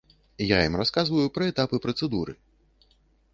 [0.51, 2.33] Я ім расказваю пра этапы працэдуры.